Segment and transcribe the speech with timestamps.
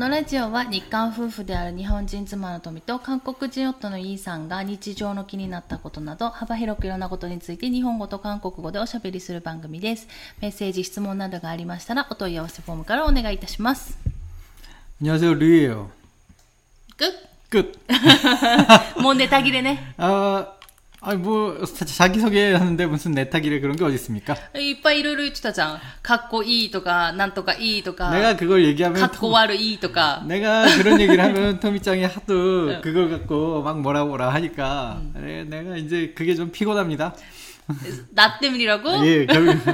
[0.00, 10.06] のラジオは日韓夫婦である日本人妻の富と韓国人夫のイーさんが日常の気になったことなど幅広くいろんなことについて日本語と韓国語でおしゃべりする番組です。
[10.42, 13.98] メッセージ、質問などがありましたらお問い合わせフォームからお願いいたします。
[15.00, 15.90] 안녕하세요, 류예요.
[16.98, 17.06] グ
[17.48, 17.78] 끝.
[17.88, 19.94] ッもうネタ切れね。
[19.96, 20.46] 아,
[21.02, 24.34] 아니 뭐 자- 자기소개 하는데 무슨 내타기래 그런 게 어디 있습니까?
[24.56, 25.80] いっぱいいろいろ言ってたじゃん。
[26.02, 30.24] かっこいいとか、なんとかいいとか、 내가 그걸 얘기하면 かっこ 토- 悪いとか。
[30.26, 36.12] 내가 그런 얘기를 하면 토미짱이 하도 그걸 갖고 막 뭐라 뭐라 하니까 네, 내가 이제
[36.16, 37.14] 그게 좀 피곤합니다.
[38.14, 39.54] だってみりらご 예, 결국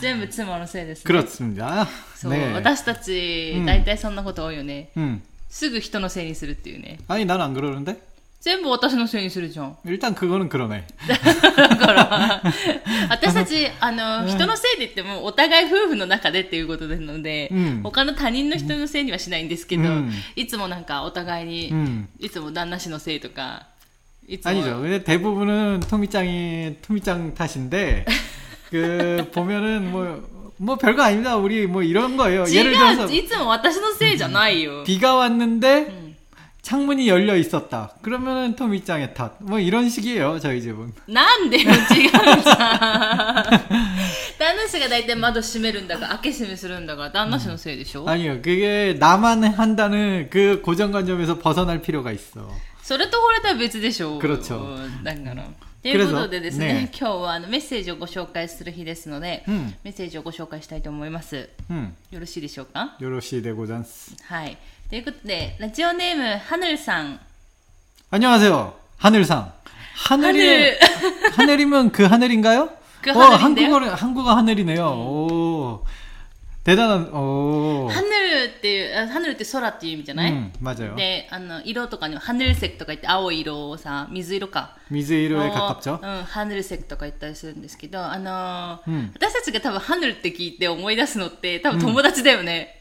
[0.00, 1.14] 全部妻のせいですね。
[1.14, 1.86] 그렇습니다.
[2.14, 2.52] そう、 네.
[2.54, 4.90] 私たち、うん大体そんなこと多いよね。
[4.96, 5.20] 음.
[5.48, 6.98] すぐ人のせいにするっていうね。
[7.08, 7.96] 아니 난 안 그러는데
[8.40, 9.76] 全部私のせいにするじゃん。
[9.84, 10.84] 일단 그거는 그러네.
[11.08, 12.42] だから、
[13.10, 22.06] 私たち、あの、人のせいで言っても、お互い夫婦の中でっていうことですので、うん他の他人の人のせいにはしないんですけど、うんいつもなんかお互いに、 음.
[22.20, 23.66] いつも旦那氏のせいとか、
[24.28, 24.80] いつも、 아니죠.
[24.80, 28.04] 근데 대부분은 토미짱이 토미짱 탓인데
[28.70, 31.36] 그 보면은 뭐 뭐 별거 아닙니다.
[31.36, 32.44] 우리 뭐 이런 거예요.
[32.46, 34.84] 違 예를 들어서 う、いつも私のせいじゃないよ。
[34.84, 35.99] 비가 왔는데 うん
[36.62, 37.94] 창문이 열려 있었다.
[38.02, 39.36] 그러면은 토미짱의 탓.
[39.40, 40.40] 뭐 이런 식이에요.
[40.40, 40.92] 저희 집은.
[41.06, 41.86] なんでよ、違う
[42.42, 43.66] じゃん。
[44.38, 48.42] 旦那氏が大体窓閉めるんだから、開け閉めするんだから、旦那氏のせいでしょ、 아니요.
[48.42, 52.50] 그게 나만 한다는 그 고정관념에서 벗어날 필요가 있어.
[52.82, 54.18] それとこれとは別でしょう。
[54.18, 55.44] 그렇죠 だから。
[55.82, 61.48] ということでですね、ね今日はあのメッセージをご紹介する日ですので、うんメッセージをご紹介したいと思います。
[61.70, 61.94] 음.
[62.10, 64.16] よろしいでしょうか 요로시 데고잔스.
[64.24, 64.58] はい。
[64.90, 67.18] ということで、ラジオネーム、ハヌルさん。
[68.10, 68.74] 안녕하세요.
[68.98, 69.52] 하늘상.
[69.96, 70.78] 하늘이 하늘.
[71.36, 72.70] 하늘이면 그 하늘인가요?
[73.02, 73.74] 그 어, 하늘인데요?
[73.74, 74.84] 한국어 한국어 하늘이네요.
[74.86, 75.84] 오.
[76.64, 77.88] 대단한 오.
[77.88, 80.96] ハヌルっていう、あハヌルって空っていう意味じゃない、 음, 맞아요.
[80.96, 84.76] で、あの、色とかには、ハヌル石とか言って、青い色をさ、水色か。
[84.90, 86.00] 미즈이로에 を 가깝죠.
[86.02, 92.79] うん、ハヌル石とか言ったりするんですけど、あのーうん私たちが多分ハヌルって聞いて思い出すのって、多分友達だよね。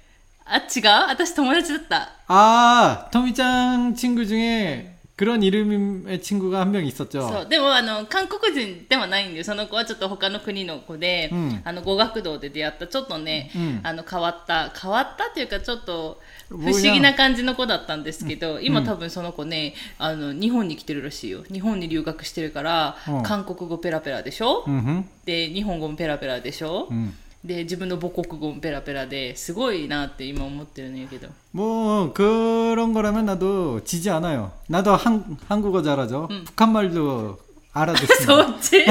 [0.50, 2.10] あ、違う私友達だった。
[2.28, 7.22] 아, 토미짱 친구 중에 그런 이름의 친구가 한 명 있었죠.
[7.30, 7.48] そう。
[7.50, 9.44] でも、あの、韓国人ではないんだよ。
[9.46, 21.44] その子はちょっと他の国の子で、うんあの、語学堂で出会った、ちょっとね、うんあの、変わった、変わったっていうか、ちょっと、不もう思議な感じの子だったんですけど、今多分その子ね、あの、日本に来てるらしいよ。
[21.50, 25.06] 日本に留学してるから、うん韓国語ペラペラでしょ、 음흠.
[25.26, 27.14] で、日本語もペラペラでしょ、 음.
[27.44, 31.28] で、自分の母国語もペラペラですごいなって今思ってるんだけど。
[31.52, 34.52] 뭐 그런 거라면 나도 지지 않아요.
[34.68, 36.28] 나도 한, 한국어 잘하죠.
[36.46, 37.38] 북한 말도
[37.76, 38.42] そ 알아듣습니다.
[38.52, 38.86] っち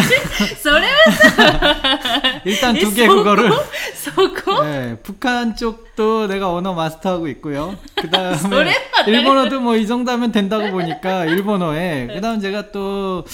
[0.62, 3.50] それはさ、 일단 え 두 개 そこ 국어를
[3.94, 4.12] そ
[4.44, 7.74] こ 네, 북한 쪽도 내가 언어 마스터하고 있고요.
[7.96, 8.74] 그다음에 소리만
[9.06, 13.24] 일본어도 뭐 이 정도 하면 된다고 보니까 일본어에 그다음 제가 또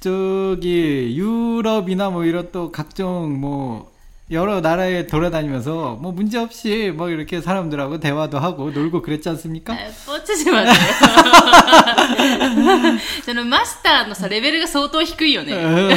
[0.00, 3.92] 저기 유럽이나 뭐 이런 또 각종 뭐
[4.30, 9.74] 여러 나라에 돌아다니면서 뭐 문제 없이 뭐 이렇게 사람들하고 대화도 하고 놀고 그랬지 않습니까?
[9.74, 10.70] えこっちしまね。
[13.24, 15.52] そのマスターのさ、レベルが相当低いよね。
[15.52, 15.90] 음,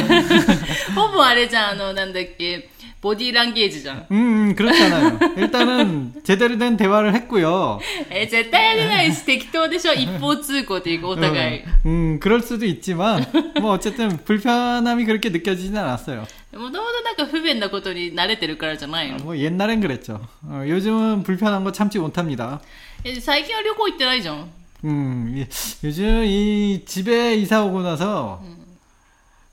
[0.96, 2.68] ほぼあれじゃん、あの、なんだっけ、
[3.00, 4.06] ボディーランゲージじゃん。
[4.10, 5.18] 음, 그렇잖아요.
[5.36, 7.78] 일단은 제대로 된 대화를 했고요.
[8.10, 11.62] え、絶対やれないし、適当でしょ一方通行っていうか、お互い。
[11.84, 13.24] 음, 음, 그럴 수도 있지만
[13.60, 16.26] 뭐 어쨌든 불편함이 그렇게 느껴지진 않았어요.
[16.54, 20.20] もともとなんか不便なことに慣れてるからじゃないの 뭐 옛날엔 그랬죠.
[20.44, 22.60] 어, 요즘은 불편한 거 참지 못합니다.
[23.04, 24.46] え、最近は旅行行ってないじゃん。
[24.84, 25.46] 음, 이-
[25.84, 28.42] 요즘 이 집에 이사 오고 나서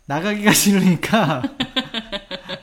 [0.06, 1.42] 나가기가 싫으니까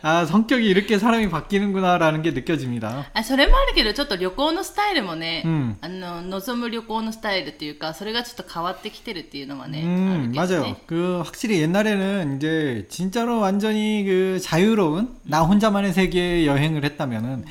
[0.02, 3.06] 아 성격이 이렇게 사람이 바뀌는구나라는 게 느껴집니다.
[3.12, 10.62] あ、それもあるけど、ちょっと旅行のスタイルもね、うんあの、望む旅行のスタイルっていうか、それがちょっと変わってきてるっていうのはね、 음, あるけど 맞아요.
[10.64, 10.76] ね。
[10.86, 17.44] 그 확실히 옛날에는 이제 진짜로 완전히 그 자유로운 나 혼자만의 세계에 여행을 했다면은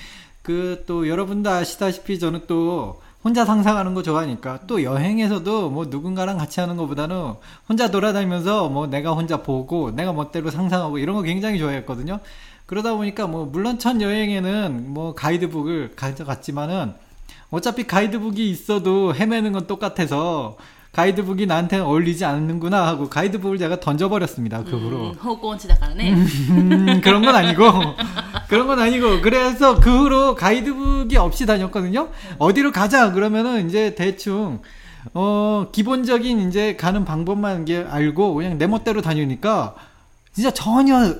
[0.43, 6.60] 그 또 여러분도 아시다시피 저는 또 혼자 상상하는 거 좋아하니까 또 여행에서도 뭐 누군가랑 같이
[6.60, 7.34] 하는 것보다는
[7.68, 12.18] 혼자 돌아다니면서 뭐 내가 혼자 보고 내가 멋대로 상상하고 이런 거 굉장히 좋아했거든요.
[12.66, 16.94] 그러다 보니까 뭐 물론 첫 여행에는 뭐 가이드북을 가져갔지만은
[17.50, 20.56] 어차피 가이드북이 있어도 헤매는 건 똑같아서
[20.92, 24.62] 가이드북이 나한테는 어울리지 않는구나 하고 가이드북을 제가 던져버렸습니다.
[24.62, 24.96] 그 후로.
[24.96, 26.12] 음, 음 호권치다가네.
[26.12, 27.64] 음, 음, 그런 건 아니고
[28.48, 32.10] 그런 건 아니고 그래서 그 후로 가이드북이 없이 다녔거든요.
[32.38, 34.60] 어디로 가자 그러면은 이제 대충
[35.14, 39.74] 어 기본적인 이제 가는 방법만 알고 그냥 내 멋대로 다니니까
[40.34, 41.14] 진짜 전혀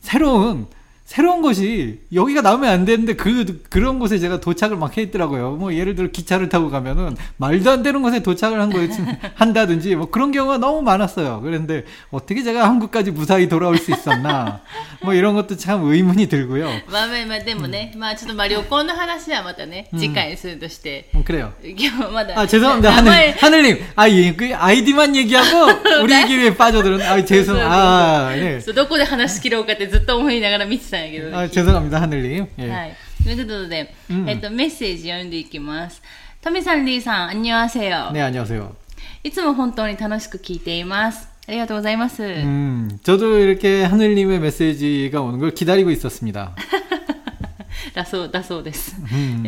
[0.00, 0.66] 새로운
[1.11, 5.51] 새로운 곳이 여기가 나오면 안 되는데 그 그런 곳에 제가 도착을 막 해있더라고요.
[5.51, 8.89] 뭐 예를 들어 기차를 타고 가면은 말도 안 되는 곳에 도착을 한 거에
[9.35, 11.39] 한다든지 뭐 그런 경우가 너무 많았어요.
[11.41, 14.59] 그런데 어떻게 제가 한국까지 무사히 돌아올 수 있었나
[15.01, 16.65] 뭐 이런 것도 참 의문이 들고요.
[16.91, 21.53] まあまあまあでもね、まあちょっとまあ旅行の話はまたね、次回にするとして、 음, 그래요.
[21.63, 27.01] 今日まだ、 아 죄송합니다 名 하늘 前 하늘님 아 예, 그 아이디만 얘기하고 우리 얘기에 빠져들은
[27.01, 28.59] 아 죄송 아 네.
[28.59, 31.01] そうどこで話し切ろうかってずっと思いながら見てた 예.
[31.02, 31.38] んやけど。
[31.38, 32.48] あ、ちょっと水はんでる。
[32.70, 32.96] はい。
[33.22, 33.94] ということで、
[34.26, 36.02] えっと、メッセージ読んでいきます。
[36.40, 38.10] トミさん、リーさん、あんにゃあせよ。
[38.10, 38.74] ね、あんにゃあせよ。
[39.22, 41.28] いつも本当に楽しく聞いています。
[41.46, 42.22] ありがとうございます。
[42.22, 46.50] 음, 저도 이렇게 하늘님의 메시지가 오는 걸기きだり있い습す 다.
[47.94, 49.42] だそうだそうです、うん、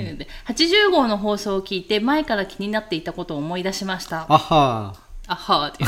[0.47, 4.95] 80号の放送を聞いて前から気になっていたことを思い出しましたあは
[5.27, 5.85] あはって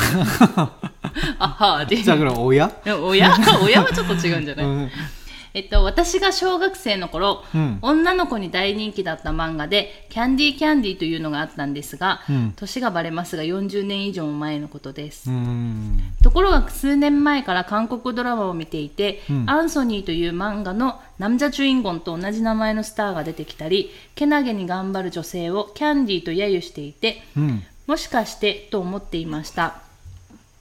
[1.37, 4.91] あはあってじゃあこれ親親親はちょっと違うんじゃない、うん
[5.53, 7.79] えっと、私が小学生の頃、うん。
[7.81, 12.53] 女の子に大人気だった漫画で、キャンディーキャンディーというのがあったんですが、うん。
[12.55, 15.29] 年がバレますが40年以上前のことです。
[15.29, 19.49] 음, ところが数年前から韓国ドラマを見ていて、うん。
[19.49, 29.86] アンソニーという漫画のナムジャチュインゴンと同じ名前のスターが出てきたり、けなげに頑張る女性をキャンディーと揶揄していて、 음, もしかしてと思っていました。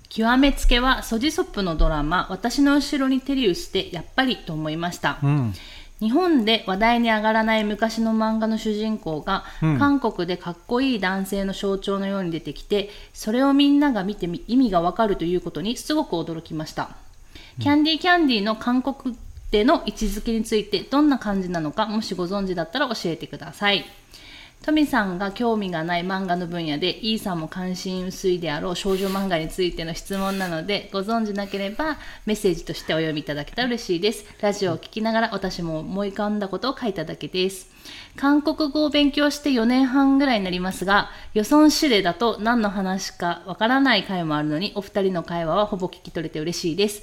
[0.08, 5.19] 極めつけはソジソップのドラマ、私の後ろにテリウスでやっぱりと思いました。
[5.23, 5.53] 음,
[6.00, 9.79] 日本で話題に上がらない昔の漫画の主人公が、うん。
[9.79, 16.91] 韓国でかっこいい男性の象徴のように出てきてそれをみんなが見てみ意味がわかるということにすごく驚きました、
[17.61, 19.17] キャンディーキャンディーの韓国
[19.50, 23.87] での位置づけについてどんな感じなのかもしご存知だったら教えてください
[24.62, 34.25] トミさんが興味がない漫画の分野で、イーさんも関心薄いであろう少女漫画についての質問なので、ご存知なければメッセージとしてお読みいただけたら嬉しいです。
[34.41, 37.70] ラジオを聞きながら私も思い浮かんだことを書いただけです。
[38.17, 47.02] 韓国語を勉強して4年半ぐらいになりますが、予算指令だと何の話かわからない回もあるのに、お二人の会話はほぼ聞き取れて嬉しいです。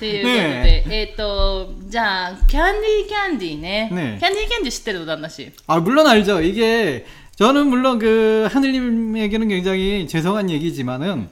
[0.00, 3.90] ということねで、えっ、と、じゃあ、キャンディーキャンディーね。
[3.92, 5.52] ねキャンディーキャンディー知ってる旦那氏。
[5.66, 6.40] 아 물론 알죠.
[6.42, 7.06] 이게
[7.36, 11.28] 저는 물론 그 하늘님에게는 굉장히 죄송한 얘기지만은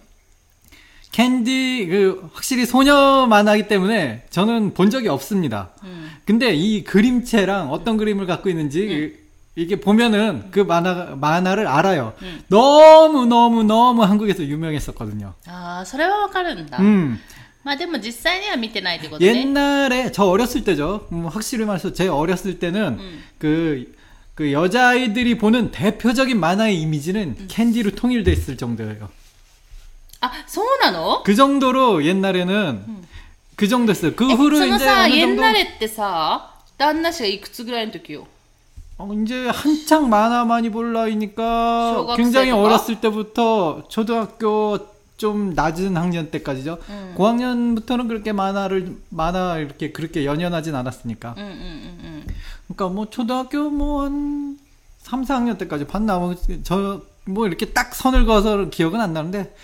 [1.12, 5.71] 캔디 그 확실히 소녀 만화기 때문에 저는 본 적이 없습니다.
[5.83, 6.11] うん。
[6.27, 9.25] 근데 이 그림체랑 어떤 그림을 갖고 있는지 그-
[9.56, 12.15] 이게 보면은 그 만화 만화를 알아요.
[12.23, 12.43] 음.
[12.49, 15.35] 너무 너무 너무 한국에서 유명했었거든요.
[15.47, 16.79] ああ、それはわかるんだ。
[16.81, 17.21] 음
[17.62, 19.27] まあでも実際には見てないってことね。
[19.27, 21.06] 옛날에 저 어렸을 때죠.
[21.12, 23.25] 음, 확실히 말해서 제 어렸을 때는 음.
[23.39, 23.95] 그,
[24.35, 29.09] 그 여자아이들이 보는 대표적인 만화의 이미지는 캔디로 통일돼 있을 정도예요.
[30.21, 33.05] あ、そうなの 그 정도로 옛날에는
[33.56, 34.15] 그 정도였어요.
[34.15, 38.27] 그 え 후로 その 이제 さ、 어느 エン 정도 ナレってさ、旦那氏がいくつぐらいの時よ。
[38.99, 42.63] 어, 이제 한창 만화 많이 볼 나이니까小学生 굉장히 とか?
[42.63, 44.79] 어렸을 때부터 초등학교
[45.19, 46.80] 좀 낮은 학년 때까지죠.
[46.90, 47.14] 음.
[47.16, 51.35] 고학년부터는 그렇게 만화를 만화 이렇게 그렇게 연연하진 않았으니까.
[51.38, 52.28] 음, 음, 음, 음.
[52.68, 54.57] 그러니까 뭐 초등학교 뭐 한
[54.99, 59.56] 3, 4학년 때까지 봤나 뭐저뭐 이렇게 딱 선을 그어서 기억은 안 나는데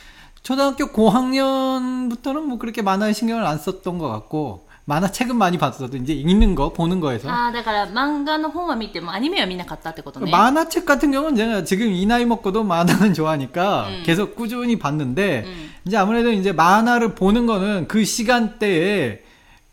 [0.43, 6.54] 초등학교 고학년부터는 뭐 그렇게 만화에 신경을 안 썼던 것 같고 만화책은 많이 봤어도 이제 읽는
[6.54, 10.30] 거 보는 거에서 ああ、だから漫画の本は見てもアニメは見なかったってことね。
[10.30, 14.02] 만화책 같은 경우는 제가 지금 이 나이 먹고도 만화는 좋아하니까 음.
[14.04, 15.70] 계속 꾸준히 봤는데 음.
[15.84, 19.22] 이제 아무래도 이제 만화를 보는 거는 그 시간대에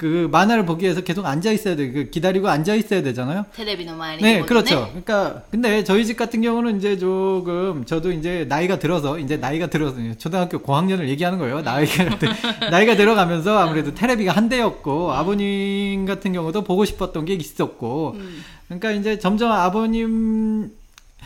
[0.03, 1.93] 그 만화를 보기 위해서 계속 앉아 있어야 돼.
[1.93, 3.47] 그 기다리고 앉아 있어야 되잖아요.
[3.55, 4.89] 텔레비전 많이 네, 그렇죠.
[4.89, 9.97] 그러니까 근데 저희 집 같은 경우는 이제 조금 저도 이제 나이가 들어서 이제 나이가 들어서
[10.19, 11.59] 초등학교 고학년을 얘기하는 거예요.
[11.59, 11.63] 네.
[11.63, 12.19] 나이가
[12.73, 15.11] 나이가 들어가면서 아무래도 텔레비가 한 대였고 음.
[15.13, 18.17] 아버님 같은 경우도 보고 싶었던 게 있었고.
[18.17, 18.43] 음.
[18.67, 20.73] 그러니까 이제 점점 아버님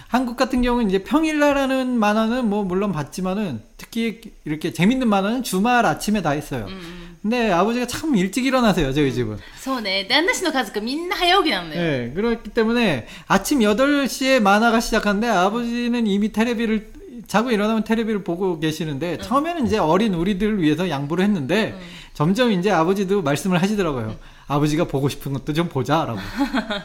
[0.09, 6.21] 한국 같은 경우는 이제 평일날하는 만화는 뭐 물론 봤지만은 특히 이렇게 재밌는 만화는 주말 아침에
[6.21, 6.67] 다 했어요.
[6.69, 6.73] 음.
[6.73, 7.06] 음.
[7.22, 9.38] 근데 아버지가 참 일찍 일어나세요, 저희 집은.
[9.60, 10.08] そうね。
[10.08, 11.82] 旦那氏の家族みんな早起きなんだよ。
[11.82, 16.92] 네, 그렇기 때문에 아침 8시에 만화가 시작하는데 아버지는 이미 테레비를
[17.28, 21.80] 자고 일어나면 테레비를 보고 계시는데 처음에는 이제 어린 우리들을 위해서 양보를 했는데 음.
[22.14, 24.16] 점점 이제 아버지도 말씀을 하시더라고요.
[24.48, 26.20] 아버지가 보고 싶은 것도 좀 보자라고.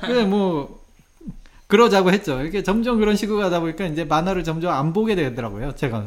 [0.03, 0.85] 그래 뭐
[1.67, 2.41] 그러자고 했죠.
[2.43, 5.75] 이렇게 점점 그런 식으로 가다 보니까 이제 만화를 점점 안 보게 되더라고요.
[5.75, 6.07] 제가.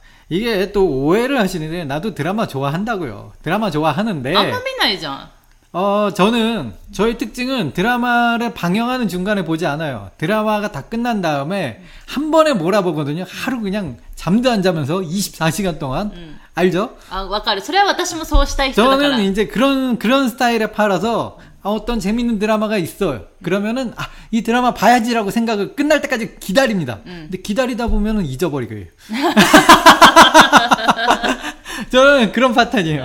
[0.30, 3.32] 이게 또 오해를 하시는데 나도 드라마 좋아한다고요.
[3.42, 5.28] 드라마 좋아하는데 あんま見ないじゃん
[5.72, 10.10] 어, 저는, 저의 특징은 드라마를 방영하는 중간에 보지 않아요.
[10.16, 13.26] 드라마가 다 끝난 다음에 한 번에 몰아보거든요.
[13.28, 16.38] 하루 그냥 잠도 안 자면서 24시간 동안.
[16.54, 16.96] 알죠?
[17.10, 23.25] あわかるそれは私もそうしたい人だから 저는 이제 그런, 그런 스타일에 팔아서 아, 어떤 재밌는 드라마가 있어요.
[23.43, 26.99] 그러면은, 아, 이 드라마 봐야지라고 생각을 끝날 때까지 기다립니다.
[27.03, 28.85] 근데 기다리다 보면은 잊어버리고요.
[31.91, 33.03] 저는 그런 파탄이에요.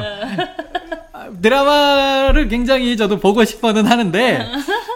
[1.13, 4.47] 아, 드라마를 굉장히 저도 보고 싶어는 하는데,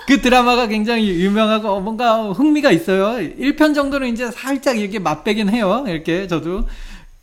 [0.07, 3.19] 그 드라마가 굉장히 유명하고 어, 뭔가 흥미가 있어요.
[3.39, 5.85] 1편 정도는 이제 살짝 이렇게 맛배긴 해요.
[5.87, 6.67] 이렇게 저도.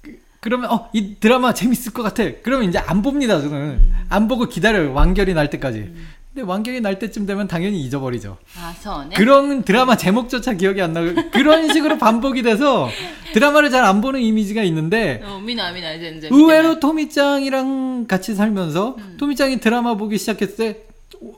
[0.01, 2.24] 그- 그러면 어 이 드라마 재밌을 것 같아.
[2.44, 3.41] 그러면 이제 안 봅니다.
[3.41, 3.79] 저는
[4.10, 4.94] 안 보고 기다려요.
[4.94, 5.94] 완결이 날 때까지.
[6.38, 8.38] 근데 완결이 날 때쯤 되면 당연히 잊어버리죠.
[8.60, 8.75] 아,
[9.15, 12.89] 그런 드라마 제목조차 기억이 안 나고 그런 식으로 반복이 돼서
[13.34, 18.96] 드라마를 잘 안 보는 이미지가 있는데 어, 미나 미나 이제 이제 의외로 토미짱이랑 같이 살면서
[19.00, 19.17] 음.
[19.17, 20.82] 토미짱이 드라마 보기 시작했을 때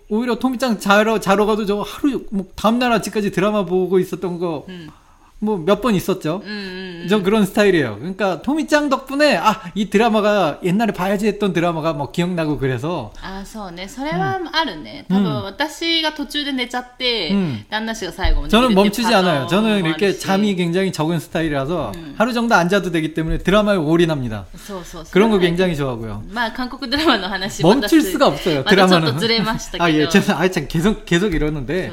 [0.09, 4.65] 오히려 토미짱 자러 자러 가도 저 하루 뭐 다음 날 아침까지 드라마 보고 있었던 거
[4.67, 4.89] 음.
[5.42, 6.40] 뭐 몇 번 있었죠.
[6.42, 7.96] うんうん 저 그런 스타일이에요.
[7.98, 18.70] 그러니까 토미짱 덕분에 아 이 드라마가 옛날에 봐야지 했던 드라마가 뭐 기억나고 그래서 あそうねそれはあるね、多分私が途中で寝ちゃって、うん旦那氏が最後まで 저는
[18.74, 19.44] 見るっていう 멈추지 않아요.
[19.44, 23.38] パターン 저는 もある 이렇게 し 잠이 굉장히 적은 스타일이라서 하루 정도 안 자도 되기 때문에
[23.38, 24.46] 드라마에 올인합니다.
[24.56, 26.22] そうそう 그런 거 それはね 굉장히 좋아하고요.
[26.32, 28.62] まあ韓国ドラマの話 멈출 また 수가 없어요.
[28.64, 29.12] またちょっ 드라마는.
[29.12, 31.92] とずれましたけど 아, 예, 죄송, 아, 참, 계속, 계속 이러는데.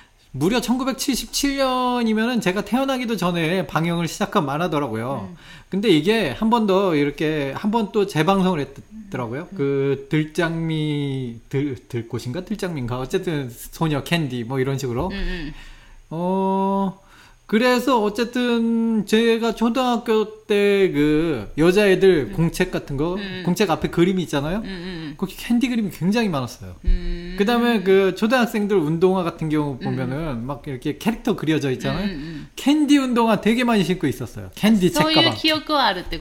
[0.33, 5.27] 무려 1977년이면은 제가 태어나기도 전에 방영을 시작한 만화더라고요.
[5.29, 5.35] 음.
[5.69, 8.59] 근데 이게 한 번 더 이렇게 한 번 또 재방송을
[9.05, 9.47] 했더라고요.
[9.51, 9.57] 음.
[9.57, 15.53] 그 들장미 들 들꽃인가 들장미인가 어쨌든 소녀 캔디 뭐 이런 식으로 음, 음.
[16.11, 16.99] 어
[17.51, 22.33] 그래서 어쨌든 제가 초등학교 때 그 여자애들 음.
[22.33, 23.43] 공책 같은 거 음.
[23.45, 24.61] 공책 앞에 그림이 있잖아요.
[24.63, 26.75] 음, 거기 캔디 그림이 굉장히 많았어요.
[27.37, 32.07] 그다음에 그 초등학생들 운동화 같은 경우 보면은 막 이렇게 캐릭터 그려져 있잖아요.
[32.55, 34.49] 캔디 운동화 되게 많이 신고 있었어요.
[34.55, 35.13] 캔디 책가방.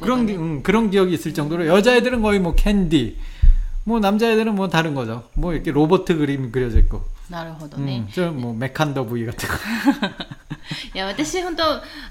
[0.04, 3.16] 그런 응, 음, 그런 기억이 있을 정도로 여자애들은 거의 뭐 캔디.
[3.84, 5.24] 뭐 남자애들은 뭐 다른 거죠.
[5.34, 7.02] 뭐 이렇게 로버트 그림 그려져 있고.
[7.30, 9.32] なるほどね、それもうテコンドブイが
[10.94, 11.62] いや私本当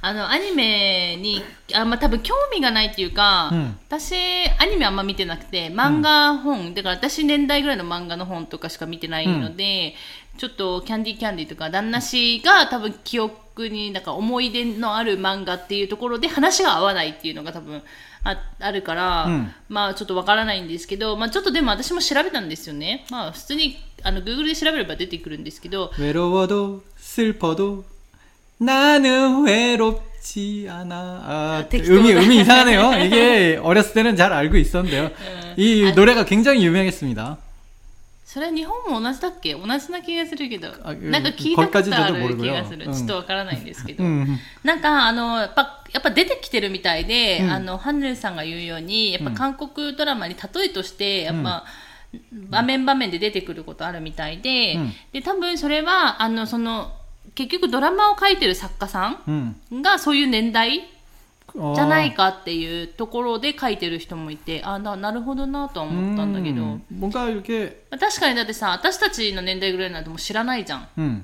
[0.01, 4.15] あのアニメにあんま多分興味がないっていうか、うん、私
[4.57, 9.95] アニメあんま見てなくて漫画本、だから私年代ぐらいの漫画の本とかしか見てないので、
[10.38, 17.83] ちょっとキャンディーキャンディーとか旦那氏が多分記憶になんか思い出のある漫画っていうところで話が合わないっていうのが多分
[18.25, 23.04] ああるから、うんまあちょっとわからないんですけど、まあちょっとでも私も調べたんですよね。
[23.11, 27.84] まあ普通にあの Google で調べれば出てくるんですけど、 외로워도 슬퍼도
[28.58, 30.96] 나는 외롭지 않아.
[30.96, 32.25] 아, 텍스트 음이 보다.
[32.25, 33.04] 음이 이상하네요.
[33.04, 35.11] 이게 어렸을 때는 잘 알고 있었는데요.
[35.56, 35.92] 이 아.
[35.92, 37.37] 노래가 굉장히 유명했습니다.
[38.31, 39.55] それ日本も同じだっけ？
[39.55, 40.67] 同じな気がするけど。
[40.67, 42.86] なんか聞いたことある気がする。
[42.86, 44.03] ちょっとわからないんですけど、
[44.63, 51.65] なんかあのやっぱやっぱ出てきてるみたいで、あのハンヌルさんが言うようにやっぱ韓国ドラマに例えとしてやっぱ、
[52.31, 54.77] 場面場面で出てくることあるみたいで、
[55.12, 56.91] で多分それはあのその
[57.33, 59.55] 結局ドラマを書いてる作家さん。
[59.71, 60.88] がそういう年代
[61.75, 71.23] じゃないかっていうところで書いてる人もいて、あ、ななるほどなとは思ったんだけど、 음, 뭔가 이렇게 確かにだってさ私たちの年代ぐらいなんてもう知らないじゃん 음,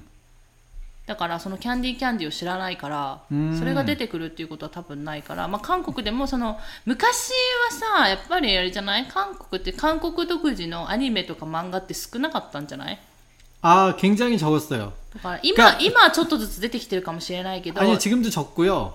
[1.06, 7.32] だからそのキャンディーキャンディーを知らないからうんそれが出てくるっていうことは多分ないから、まあ、韓国でもその昔
[7.72, 13.00] はさやっぱりあれじゃない韓国って韓国独自のアニメとか漫画って少なかったんじゃない
[13.62, 14.92] 아 굉장히 적었어요.
[15.12, 18.94] だから今,、 그러니까 今はちょっとずつ出てきてるかもしれないけど 아니 지금도 적고요.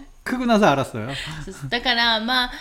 [0.23, 1.07] くぐなさあらすよ
[1.69, 2.51] だからまあ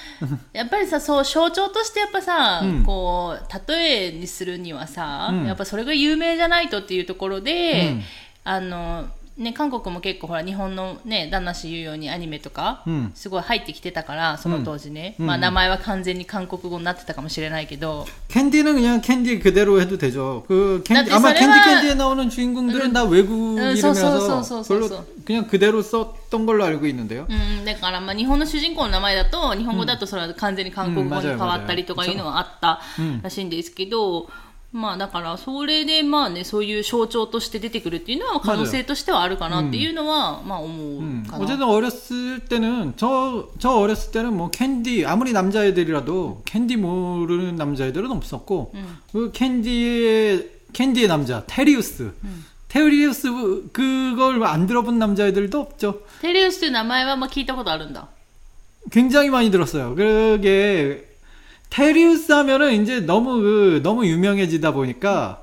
[0.53, 8.03] やっぱりさそう象徴としてやっぱさ、うん、こう例えにするにはさ、うん、やっぱそれが有名じゃないとっていうところで、うん、
[8.45, 15.16] あのね、韓国も結構ほら、日本のね、旦那氏言うようにアニメとか、うんすごい入ってきてたから、その当時ね。
[15.20, 20.46] うんまあ、名前は完全に韓国語になってたかもしれないけど、 캔디는 그냥 캔디 그대로 해도 되죠.
[20.48, 24.74] 그 캔디, 나도 아마 이 캔디 사람은- 캔디에 나오는 주인공들은 다 외국 응, 이름이라서 서서서서서서.
[24.74, 27.28] 별로 그냥 그대로 썼던 걸로 알고 있는데요.
[27.30, 34.30] うん、だから、まあ、日本の主人公の名前だと、日本語だとそれは完全に韓国語に変わったりとかいうのはあったうんらしいんですけど、
[34.74, 41.44] まあ、だから、それで、まあね、そういう象徴として出てくるっていうのは可能性としてはあるかなっていうのは、まあ、思う 음, かな。
[41.46, 48.72] 어쨌든 어렸을 때는 저, 저 어렸을 때는 뭐 캔디 아무리 남자애들이라도 캔디 모르는 남자애들은 없었고
[48.76, 48.98] 음.
[49.14, 52.12] 그 캔디의 캔디의 남자 테리우스
[52.68, 53.30] 테리우스
[53.72, 56.02] 그걸 안 들어본 남자애들도 없죠.
[56.22, 58.10] テレウスっていう名前は、まあ、聞いたことあるんだ。
[58.92, 59.96] 굉장히 많이 들었어요.
[59.96, 61.09] 그게
[61.71, 65.43] 테리우스 하면은 이제 너무 그, 너무 유명해지다 보니까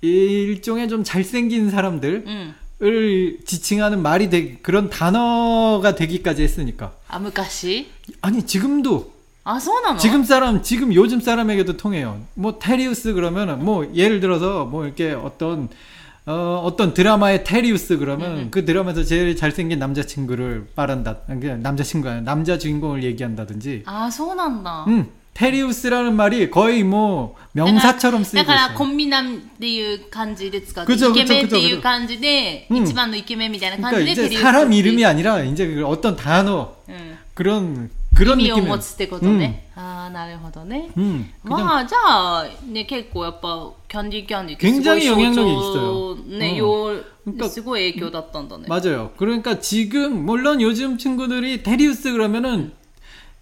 [0.00, 2.54] 일종의 좀 잘생긴 사람들 음.
[2.82, 6.92] 을 지칭하는 말이 되 그런 단어가 되기까지 했으니까.
[7.06, 7.88] 아무까시?
[8.20, 9.14] 아니 지금도.
[9.44, 12.20] 아, 소나 지금 사람 지금 요즘 사람에게도 통해요.
[12.34, 15.68] 뭐 테리우스 그러면은 뭐 예를 들어서 뭐 이렇게 어떤
[16.26, 18.38] 어, 어떤 드라마의 테리우스 그러면 음.
[18.38, 18.48] 음.
[18.50, 21.18] 그 드라마에서 제일 잘생긴 남자친구를 말한다.
[21.28, 22.22] 남자친구 아니야.
[22.22, 23.84] 남자 주인공을 얘기한다든지.
[23.86, 24.86] 아, 소원한다.
[24.88, 24.92] 응.
[24.92, 25.10] 음.
[25.33, 28.93] 테리우스라는 말이 거의 뭐 명사처럼 だ 쓰이고 から、コ 있어요.
[28.93, 35.43] ンビナンっていう感じで使って、イ 그죠 ケメン 그죠 ってい 그죠 う感じで、うん一番のイケメンみたいな感 그러니까 じで、 이제 テリウス 사람 っていう 이름이 아니라
[35.43, 37.17] 이제 그 어떤 단어 うん。
[37.35, 38.67] 그런 그런 意味を 느낌.
[38.67, 39.69] 持つってことね。
[39.77, 40.89] ああ、なるほどね。
[40.97, 48.65] 음, 그냥 まあ、じゃあ、ね、結構やっぱ、キャンディーキャンディーってすご 굉장히 い象 영향력이 徴 있어요 ね、 어 よ 그러니까 すごい影響だったんだね。
[48.67, 49.11] 맞아요.
[49.17, 52.73] 그러니까 지금 물론 요즘 친구들이 테리우스 그러면은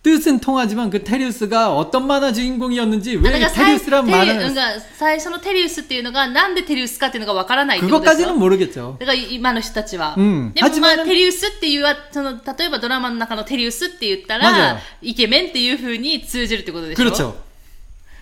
[0.04, 8.32] 뜻은 통하지만 그 테리우스가 어떤 만화 주인공이었는지 あだ 왜 からさい 테리우스란 テリウ 말을 なんか最初のテリウスっていうのが、なんでテリウスかっていうのがわからないってことでし 그것까지는
[8.32, 8.98] ょ 모르겠죠.
[9.00, 10.16] だから今の人たちは。
[10.16, 17.36] うんでもまあ、 하지만은 テリウスっていう、その、例えばドラマの中のテリウスって言った맞아요 ら、イケメンっていう風に通じるってことでしょ 그렇죠.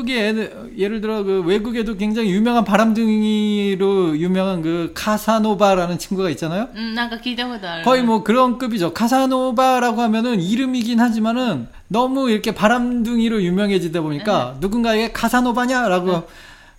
[0.00, 6.68] 한국에 예를 들어 그 외국에도 굉장히 유명한 바람둥이로 유명한 그 카사노바라는 친구가 있잖아요.
[6.74, 6.94] 음,
[7.84, 8.92] 거의 뭐 그런 급이죠.
[8.94, 14.60] 카사노바라고 하면은 이름이긴 하지만은 너무 이렇게 바람둥이로 유명해지다 보니까 음.
[14.60, 16.22] 누군가에게 카사노바냐라고 음.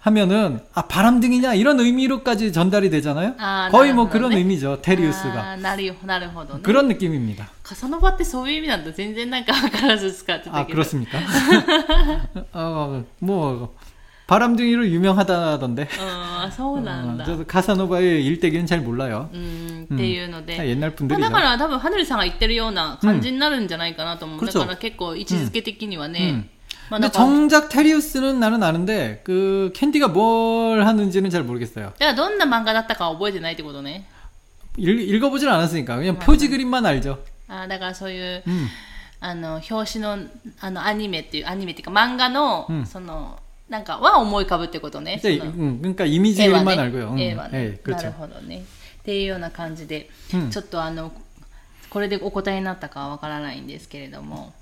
[0.01, 3.35] 하면은 아 바람둥이냐 이런 의미로까지 전달이 되잖아요.
[3.39, 4.37] 아, 거의 뭐 나- 그런 네.
[4.39, 4.75] 의미죠.
[4.75, 6.61] あ 테리우스가 ーなるよ、なるほどね。
[6.63, 7.49] 그런 느낌입니다.
[7.65, 8.93] カサノバってそういう意味なんだ。
[8.93, 10.77] 全然なんかわからず使ってた 아 けど。
[10.79, 11.19] 그렇습니까?
[12.53, 13.75] 어, 뭐
[14.29, 15.83] 바람둥이로 유명하다던데.
[15.83, 17.25] うん、あそうなん 어, だ。
[17.25, 19.29] 저도 카사노바의 일대기는 잘 몰라요.
[19.33, 20.57] うん、っていうので。
[20.57, 21.21] 다 옛날 まあ、 분들이죠.
[21.21, 24.39] だから多分、ハネルさんが言ってるような感じになるんじゃないかなと思う。
[24.41, 26.19] うんだから結構位置づけ的にはね。
[26.21, 26.33] 음.
[26.33, 26.47] まあ
[26.91, 31.87] 근데 なんか、 정작 테리우스는 나는 아는데 그 캔디가 뭘 하는지는 잘 모르겠어요.
[31.87, 34.07] だからどんな漫画だったかは覚えてないってことね。
[34.79, 37.19] 읽, 읽어보질 않았으니까 그냥 표지 그림만 알죠.
[37.49, 38.69] あーだからそういう、 음.
[39.19, 40.19] あの、表紙の、
[40.61, 45.19] あの、アニメっていう、アニメっていうか漫画の、うんその、なんかは思い浮かぶってことね。
[45.21, 47.15] 근데 その 음, 그러니까 이미지 絵は 그림만 ね 알고요.
[47.15, 48.13] 음, 絵はね 예, なる 그렇죠.
[48.13, 48.59] ほどね。
[49.01, 51.11] っていうような感じで、うんちょっとあの、
[51.91, 54.53] これでお答えになったかはわからないんですけれども。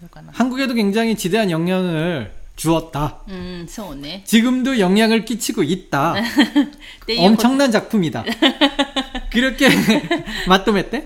[0.00, 0.32] どうかな。
[0.32, 3.20] 한국에도 굉장히 지대한 영향을 주었다.
[3.28, 4.22] うん、そうね。
[4.26, 6.14] 지금도 영향을 끼치고 있다.
[6.14, 8.24] っ ていうこと 엄청난 작품이다.
[9.32, 9.68] 그렇게
[10.46, 11.04] 맞또맸대?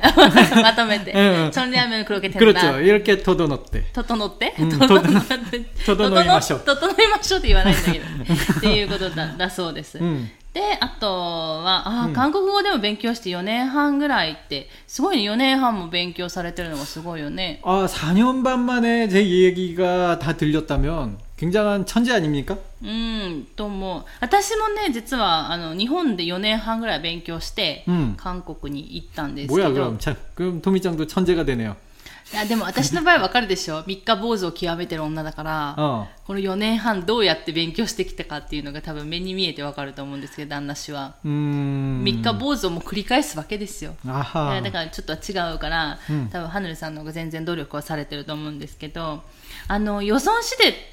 [0.63, 1.13] まとめて。
[1.13, 2.81] うんうんそれではめの黒けて 그렇죠.
[2.81, 3.85] 이렇게 토도노때.
[3.93, 5.03] 整って、うん整っ
[5.51, 8.05] て整いましょう整いましょうって言わないんだけど。
[8.59, 9.99] っていうことだだそうです。
[9.99, 10.29] 음.
[10.55, 17.61] で、あとは、あー、うん韓国語でも勉強して4年半ぐらいって、すごいね、4年半も勉強されてるのがすごいよね。
[17.63, 22.57] 아, 4년 반 만에 제 얘기가 다 들렸다면 굉장한 천재 아닙니까?
[22.83, 24.05] うん、と思う。
[24.21, 31.77] 私もね、実は、あの、日本で4年半ぐらい勉強して、うん韓国に行ったんですけ 뭐야 ど 그럼 참 그럼 토미짱도 천재가 되네요.
[32.36, 33.84] やでも私の場合わかるでしょ。
[33.86, 35.76] 三日坊主を極めてる女だから、うん、
[36.26, 41.16] この4年半どうやって勉強してきたかっていうのが多分目に見えてわかると思うんですけど旦那氏は。
[41.24, 43.96] 三日坊主をもう繰り返すわけですよ。
[44.06, 45.20] だからちょっとは
[45.52, 49.24] 違うから、うん、多分はヌるさんの方が全然努力はされてると思うんですけど
[49.68, 50.91] あの予算しで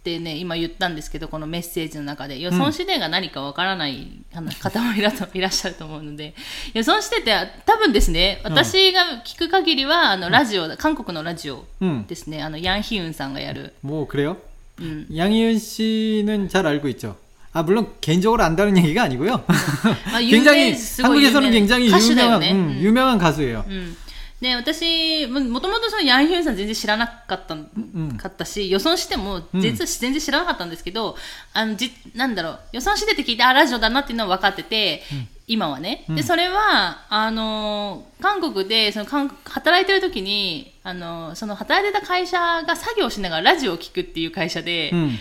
[0.00, 6.34] ってね今言ったんですけどこのメッセージの中で予算指定が何かわからないあの方もい らといらっしゃると思うので
[6.74, 12.06] 予算指定って多分ですね私が聞く限りはあのラジオ韓国のラジオ 음.
[12.06, 14.36] ですねあのヤン・ヒウンさんがやる、 뭐 그래요?
[14.78, 17.16] うん、 양희은 씨는 잘 알고 있죠.
[17.52, 19.44] 아 물론 개인적으로 안다는 얘기가 아니고요.
[19.46, 23.64] まあ 굉장히 すごい有名 한국에서는 굉장히 歌手だよ 유명한 ね、 음, うん 유명한 가수예요.
[23.66, 23.96] うん、
[24.41, 31.17] で私ももともとそのヤン・ヒュンさん全然知らなかった,、んかったし予想しても実は全然知らなかったんですけど、
[31.53, 35.03] あのじなんだろう予想してって聞いてあラジオだなっていうのは分かってて、
[35.45, 45.17] 今はね、でそれはあの韓国でその韓働いてる時にあのその働いてた会社が作業しながらラジオを聞くっていう会社で、 음,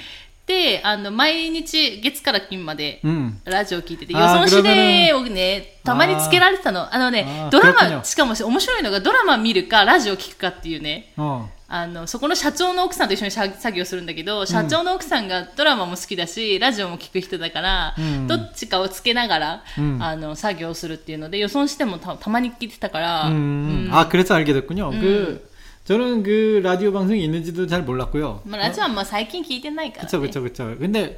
[0.47, 3.39] であの毎日月から金まで 음.
[3.45, 6.93] ラジオ聞いてて、予あー想指令をね、たまにつけられてたの。
[6.93, 11.45] あのねあー、ドラ그렇군요 マ、しかも面白いのがドラマ見るか、ラジオ聞くかっていうね、 어.
[11.69, 24.91] あの、そこの社長の奥さんと一緒に作作業するんだけど、社長の奥さんがドラマも好きだし、ラジオも聞く人だから、うんどっちかをつけながら、うんあの、作業するっていうので、予想してもたたまに聞いてたから、 음, 아 그래서 알게 됐군요.
[24.91, 25.49] 그
[25.87, 28.41] 저는 그 라디오 방송이 있는지도 잘 몰랐고요.
[28.45, 30.07] まあ、ラジオはまあ最近聞いてないから、ね。
[30.07, 30.75] 그쵸 그쵸 그쵸.
[30.79, 31.17] 근데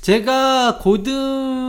[0.00, 0.78] 제가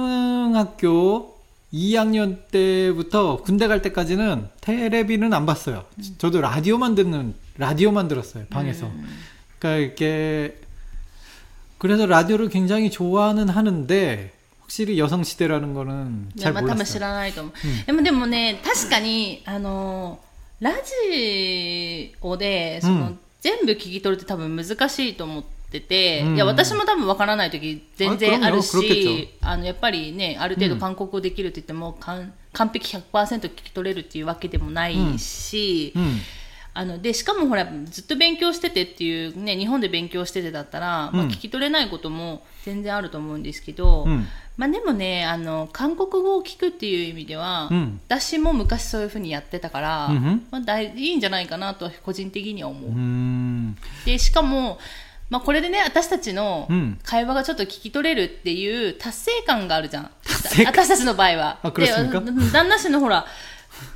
[0.07, 1.35] 고등학교
[1.73, 5.83] 2학년 때부터 군대 갈 때까지는 테레비는 안 봤어요.
[6.17, 8.89] 저도 라디오만 듣는 라디오만 들었어요 방에서.
[9.59, 10.57] 그러니까 이렇게
[11.77, 16.99] 그래서 라디오를 굉장히 좋아는 하는데 확실히 여성 시대라는 거는 いや 잘 まあ多分知 몰랐어요.
[17.01, 17.53] らないと思う、
[17.85, 20.19] でもでもね確かにあの
[20.62, 25.50] ラジオで、その、うん、全部聞き取るって多分難しいと思って。
[25.80, 29.64] て、うん、いや私も多分わからない時全然あるしあの？
[29.64, 36.18] やっぱりねある程度韓国語できるって言っても、うん、完璧100%聞き取れるっていうわけでもないし、うん、
[36.74, 44.06] あのでしかもほらずっと勉強しててっていうね日本で勉強しててだったら、まあ、聞き取れないことも全然あると思うんですけど、
[44.56, 53.74] まあ、でもねあの韓国語を聞くっていう意味では、うん、私も昔そういうふうにやってたから、うん、まあ、だいいんじゃないかなと個人的には思う。
[54.04, 54.78] でしかも、
[55.30, 56.68] まあ、これでね私たちの
[57.02, 60.10] 会話がちょっと聞き取れるっていう達成感があるじゃん。
[60.66, 61.58] 私たちの場合は。
[61.74, 61.86] で
[62.52, 63.26] 旦那氏のほら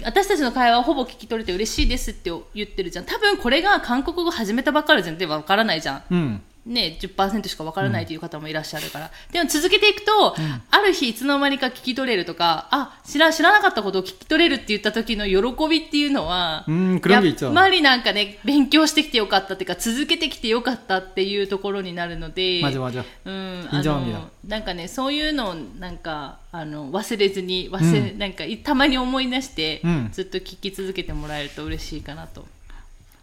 [0.04, 3.04] 私たちの会話をほぼ聞き取れて嬉しいですって言ってるじゃん。
[3.04, 6.42] 多分これが韓国語始めたばっかりじゃんってわからないじゃん、うん。
[6.66, 9.06] ね、10%しかわからないという方もいらっしゃるから。
[9.06, 17.22] うん、でも続けていくと、うん、ある日いつの間にか聞き取れるとか、あ、知ら、知らなかったことを聞き取れるって言った時の喜びっていうのは、うん、やっ
[17.54, 22.98] ぱりなんかね、勉強してきてよかったっていうか、続けてきてよかったっていうところになるので、まじまじ。
[22.98, 32.44] うん、あの、なんかね、そういうのをなんか、あの、忘れずに、忘れ、なんか、たまに思い出して、ずっと聞き続けてもらえると嬉しいかなと。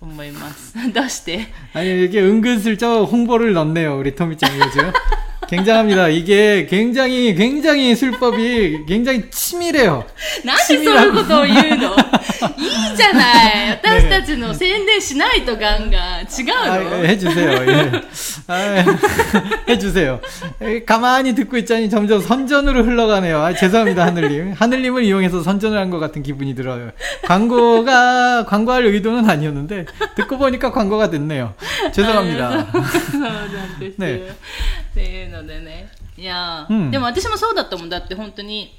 [0.03, 0.75] 思います。
[0.93, 4.93] どうして 아니 이게 은근슬쩍 홍보를 넣네요 우리 토미짱 요즘
[5.49, 10.05] 굉장합니다 이게 굉장히 굉장히 술법이 굉장히 치밀해요
[10.45, 11.97] なんでそういうことを言うの
[12.59, 18.03] いいじゃない私たちの宣伝しないとガンガン違う 아, の 해주세요 예.
[18.49, 18.85] 아,
[19.69, 20.21] 해주세요
[20.61, 25.99] 에, 가만히 듣고 있자니 점점 선전으로 흘러가네요 아, 죄송합니다 하늘님 하늘님을 이용해서 선전을 한 것
[25.99, 26.91] 같은 기분이 들어요
[27.25, 31.55] 광고가 광고할 의도는 아니었는데 듣고 보니까 광고가 됐네요
[31.93, 34.07] 죄송합니다 そうなんですよ。
[34.07, 34.27] ね
[34.94, 35.90] っていうのでね。
[36.16, 37.90] いや、うん、でも私もそうだったもん。
[37.90, 38.74] だって本当に。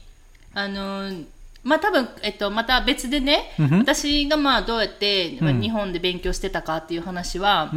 [0.57, 1.27] あのー、
[1.65, 7.73] まあ多分、えっと、また別でね、うん、私がまあどうやって、日本で勉強してたかっていう話は、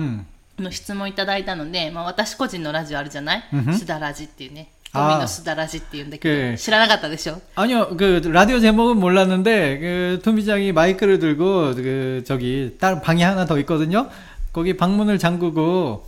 [0.60, 4.70] の質問いただいたので、まあ、私個人のラジオあるじゃない、うん、すだらじっていうね。
[4.94, 14.08] 고민어쓰다라지띠인데그실화나갔다되죠아니요그라디오제목은몰랐는데그토미장이마이크를들고그저기다른방이하나더있거든 요.
[14.56, 16.08] 거기방문을잠그고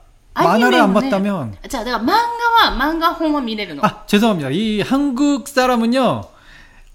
[0.34, 3.84] 만화를 안 アニメもね 봤다면 じゃあ、だから漫画は、漫画本は見れるの。
[3.84, 4.50] 아 죄송합니다.
[4.50, 6.24] 이 한국 사람은요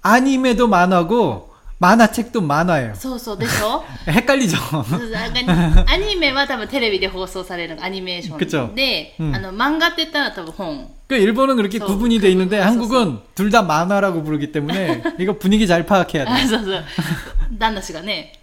[0.03, 2.93] 아니메도 만화고 만화책도 만화예요.
[2.93, 4.57] そうそう、でしょ 헷갈리죠.
[5.11, 5.45] なん
[5.83, 14.51] かアニメは多分テレビで放送されるアニメーション 그쵸 で、うんあの漫画って言ったら多分本 그 일본은 그렇게 저, 구분이 돼 있는데 그, 한국은 둘 다 만화라고 부르기
[14.51, 16.45] 때문에 이거 분위기 잘 파악해야 あ 돼.
[16.47, 16.83] そうそう
[17.57, 18.33] 旦那氏がね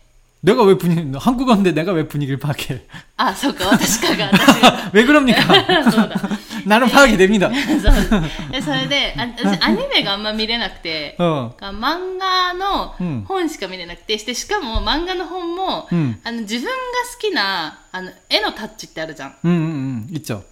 [0.43, 2.87] 내가 왜 분위기 한국어인데 내가 왜 분위기를 파악해?
[3.17, 5.43] あそうか私かが私 が 왜 그럽니까?
[5.91, 6.15] そうだ
[6.65, 7.51] 나는 파악이 됩니다.
[7.51, 11.57] そうでそれであ私アニメがあんま見れなくて 어.
[11.59, 16.71] 漫画のうん本しか見れなくてしてしかも漫画の本も、うんあの自分が
[17.15, 20.45] 好きなあの絵のタッチってあるじゃん 음, 음, 음, 있죠.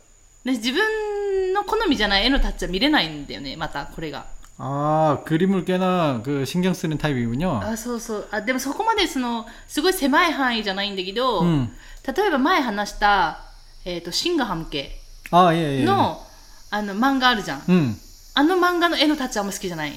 [0.45, 4.27] で自分の好みじゃない絵のタッチは見れないんだよねまたこれが
[4.61, 7.61] 아 그림을 꽤나 그 신경 쓰는 타입이군요.
[7.62, 11.73] あそうそうあでもそこまでそのすごい狭い範囲じゃないんだけど、うん
[12.07, 13.41] 例えば前話した「
[13.85, 14.97] えー、とシンガハム家
[15.33, 15.85] 아 예, 예.
[15.85, 16.25] の,、
[16.71, 17.97] あの漫画あるじゃん 음.
[18.35, 19.93] あの漫画の絵のタッチあんま好きじゃない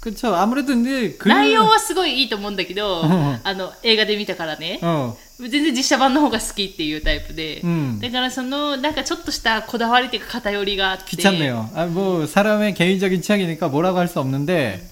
[0.00, 0.34] 그쵸.
[0.34, 5.14] 아무래도 근데 그 内容はすごいいいと思うんだけど、うんあの映画で見たからね 어.
[5.38, 11.70] 全然実写版の方が好きっていうタイプで、うんだからそのなんかちょっとしたこだわりっていうか偏りがあって 귀찮네요.
[11.74, 14.86] 아, 뭐 사람의 개인적인 취향이니까 뭐라고 할 수 없는데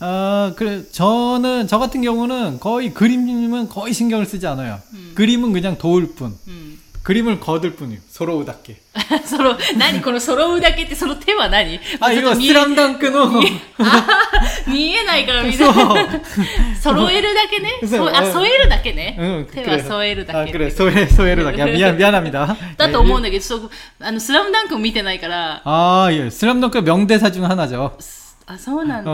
[0.00, 4.80] 아, 그래 저는 저 같은 경우는 거의 그림은 거의 신경을 쓰지 않아요.
[5.14, 6.36] 그림은 그냥 도울 뿐.
[6.48, 7.98] うん、 그림을 거들 뿐이요.
[8.08, 8.76] 서로 우답게.
[9.26, 13.40] その何この揃うだけってその手は何 아, ちょっ 이거 と見え 스람덩크노
[14.68, 16.06] 見えないからみんそうな
[16.80, 20.70] 揃えるだけねそうそうあうん添えるだけね、 응, 手は添えるだ 아, け 그래.
[20.70, 21.58] 소에 소에를 다.
[21.58, 22.56] 야, 미안 미안합니다.
[22.76, 26.30] だと思うんだけど、そうあのスラムダンクを見てないから、 아, 예.
[26.30, 27.96] 슬람덩크 명대사 중 하나죠.
[28.49, 29.11] あそうなんだ。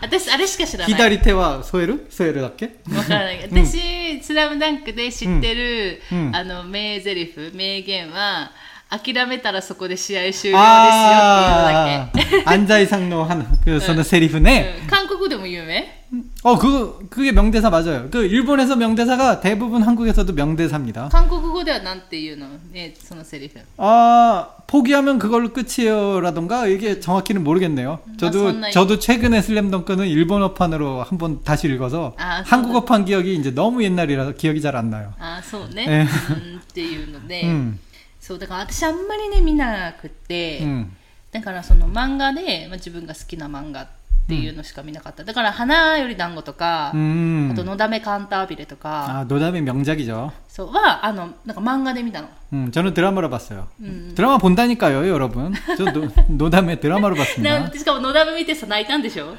[0.00, 0.94] 私あれしか知らない。
[0.94, 2.06] 左手は添える？
[2.08, 2.76] 添えるだっけ？
[2.94, 8.52] わからない、私「スラムダンクで知ってる、うん、あの名台詞名言は
[8.88, 12.50] 諦めたらそこで試合終了ですよっていうだけ。
[12.50, 15.97] 安西さんの話、そのセリフね、うん、韓国でも有名？
[16.43, 18.07] 어, 그, 그게 명대사 맞아요.
[18.11, 21.09] 그, 일본에서 명대사가 대부분 한국에서도 명대사입니다.
[21.09, 23.59] 韓国語ではなんていうのね、そのセリフ。
[23.77, 27.99] 아, 포기하면 그걸로 끝이에요라던가, 이게 정확히는 모르겠네요.
[28.07, 28.71] 아, 저도, 선나이.
[28.71, 34.75] 저도 최근에 슬램덩크는 일본어판으로 한번 다시 읽어서, 아, 한국어판 기억이 이제 너무 옛날이라서 기억이 잘
[34.75, 35.13] 안 나요.
[35.19, 35.85] あ、そうね。
[35.87, 37.79] えうんっていうので、 음,
[38.19, 40.91] そう、だから私あんまりね、見なくて、 음.
[41.31, 43.91] だからその漫画で、まあ、自分が好きな漫画って
[44.29, 45.23] いうのしか見なかった。
[45.25, 47.49] だから花より団子とか、 음.
[47.51, 50.31] あとのだめカンタービレとか、 아, 노담의 명작이죠.
[50.47, 52.29] そうは、あの、なんか漫画で見たの。
[52.53, 53.67] 음, 저는 드라마로 봤어요.
[53.81, 54.13] 음.
[54.15, 55.53] 드라마 본다니까요, 여러분.
[55.77, 57.77] 저 노, 노담의 드라마로 な 봤습니다.
[57.77, 59.35] しかものだめ見てさ、泣いたんでしょ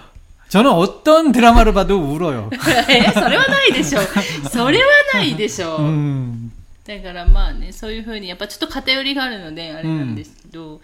[0.50, 2.50] 저는 어떤 드라마를 봐도 울어요.
[2.88, 4.00] えそれはないでしょ。
[4.50, 5.78] それはないでしょ。
[5.78, 6.50] 음,
[6.86, 10.82] だからまあね、そういうふうに、やっぱちょっと偏りがあるので、あれなんですけど、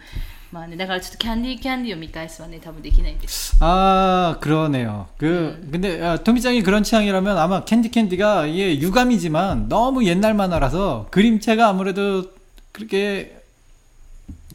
[0.54, 3.56] まあね、だからちょっとキャンディーキャンディーを見返すはね、多分できないんです。
[3.60, 5.06] 아, 그러네요.
[5.16, 11.68] 그, 근데, 아, 토미짱이 그런 취향이라면 아마 캔디 캔디가 이게 유감이지만 너무 옛날 만화라서 그림체가
[11.68, 12.24] 아무래도
[12.72, 13.36] 그렇게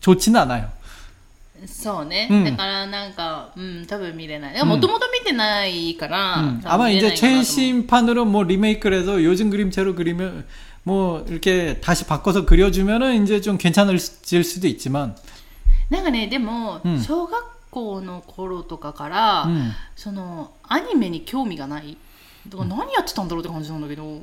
[0.02, 0.68] 좋지는 않아요.
[1.66, 2.28] そうね。
[2.30, 4.66] うんだからなんか、うん、多分見れない。
[4.66, 10.46] もともと見てないから、 음, 多分 아마 見れ 이제 ないかなと思う 최신판으로 뭐 리메이크를 해서 요즘 그림체로 그리면
[10.84, 15.16] 뭐 이렇게 다시 바꿔서 그려주면은 이제 좀 괜찮을질 수도 있지만,
[15.91, 17.01] なんかね、でも、うん。
[17.01, 21.97] 小学校の頃とかから、 음, そのアニメに興味がない。
[22.49, 24.23] だから何やってたんだろうって感じなんだけど、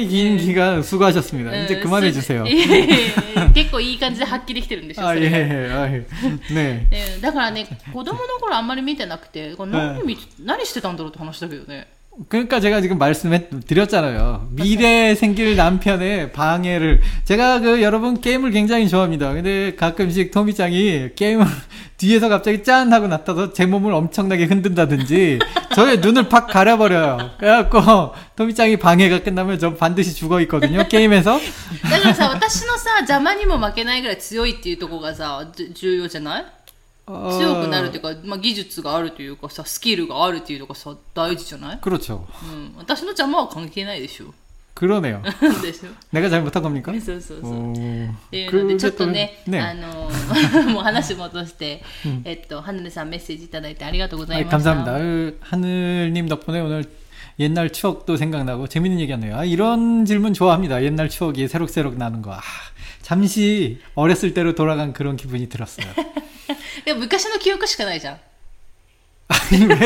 [0.00, 1.50] 긴 って 기간 수고하셨습니다.
[1.50, 2.44] うん 이제 그만해 주세요.
[2.46, 2.88] いやいやい
[3.34, 6.06] や結構いい感じで発揮できてるんでしょ 아, そ 예, れが 예, 아, 예.
[6.54, 6.88] 네.
[6.90, 11.86] ねだからね子供の頃あんまり見てなくてこれ何見て何してたんだろうって話だけどね
[12.30, 14.48] 그러니까 제가 지금 말씀해 드렸잖아요.
[14.52, 19.34] 미래에 생길 남편의 방해를 제가 그 여러분 게임을 굉장히 좋아합니다.
[19.34, 21.44] 근데 가끔씩 토미짱이 게임을
[21.98, 25.40] 뒤에서 갑자기 짠 하고 나타서 제 몸을 엄청나게 흔든다든지
[25.74, 27.32] 저의 눈을 팍 가려버려요.
[27.38, 30.88] 그래갖고 토미짱이 방해가 끝나면 저 반드시 죽어 있거든요.
[30.88, 31.38] 게임에서.
[31.90, 36.46] だからさ、私のさ、邪魔にも負けないぐらい強いっていうところがさ、じ重要じゃない 어,
[37.06, 42.26] 強くなるっていうか、まあ、技術があるというかさ、スキルがあるっていうのがさ、大事じゃない 그렇죠.
[42.52, 42.74] うん。
[42.76, 44.34] 私の邪魔は関係ないでしょ。
[44.74, 45.22] 그러네요.
[45.62, 46.92] でしょ 내가 잘못한 겁니까?
[47.00, 47.70] そうそうそう。
[47.70, 47.72] 오.
[47.72, 49.60] っていうので、ちょっとね、 네.
[49.60, 50.10] あの、
[50.72, 51.82] もう話戻して、
[52.24, 54.74] えっと、ハヌルさんメッセージいただいてありがとうござい 아, ました。
[54.74, 54.94] 감사합니다.
[54.96, 56.84] 아유, 하늘님 덕분에 오늘
[57.38, 59.36] 옛날 추억도 생각나고 재밌는 얘기하네요.
[59.36, 60.82] 아, 이런 질문 좋아합니다.
[60.82, 62.32] 옛날 추억이 새록새록 나는 거.
[62.34, 62.40] 아,
[63.10, 65.86] 잠시 어렸을 때로 돌아간 그런 기분이 들었어요.
[66.84, 68.20] でも昔の記憶しかないじゃん。
[69.28, 69.76] 아니 왜?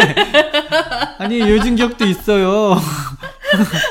[1.18, 2.76] 아니 요즘 기억도 있어요.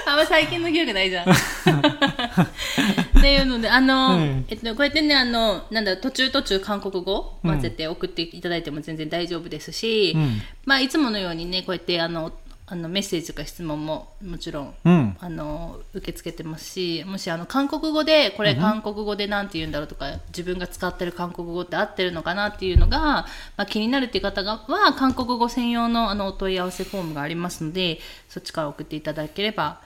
[0.05, 1.29] あんま最近の記憶ないじゃん。
[1.29, 12.31] っていうので、あの、うんえっと、こうやってね、あの、なんだ、途中途中韓国語混ぜて送っていただいても全然大丈夫ですし、うんまあ、いつものようにね、こうやって、あの、
[12.66, 15.16] あのメッセージとか質問ももちろん 음.
[15.20, 23.26] あの受け付けてますしもしあの韓国語でこれ韓国語でなんて言うんだろうとか、自分が使ってる韓国語って合ってるのかなっていうのが、ま
[23.58, 27.98] あ、気になるっていう方がは韓国語専用のあのお問い合わせフォームがありますので
[28.30, 29.80] そっちから送っていただければ、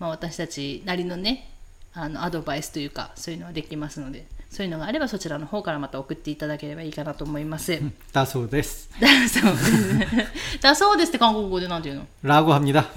[0.00, 1.48] まあ、私たちなりのね
[1.94, 7.79] あのアドバイスというかそういうのはできますのでそういうのがあればそちらの方からまた送っていただければいいかなと思います。
[8.11, 10.59] 다そうです.だそうです。
[10.61, 12.85] だそうですって韓国語でなんて言うの 라고 합니다.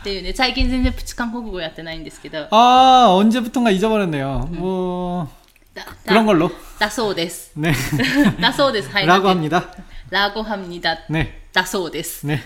[0.00, 4.48] っていうね最近全然プチ韓国語やってないんですけど 아 언제부턴가 잊어버렸네요.
[4.52, 5.28] 뭐
[5.74, 6.50] だ 그런 だ 걸로.
[6.78, 7.52] だそうです。
[7.58, 7.74] 네.
[8.40, 8.90] だそうです。
[8.90, 9.06] はい。
[9.06, 9.64] 라고 합니다.
[10.10, 10.98] ラゴハムニダ。
[11.10, 11.32] 네.
[11.52, 12.24] だそうです。
[12.24, 12.40] 네.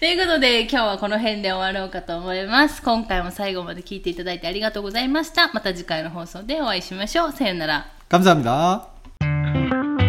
[0.00, 2.80] ということで、今日はこの辺で終わろうかと思います。
[2.82, 5.50] 今回も最後まで聞いていただいてありがとうございました。
[5.52, 7.32] また次回の放送でお会いしましょう。
[7.32, 7.90] さよなら。
[8.08, 10.07] 감사합니다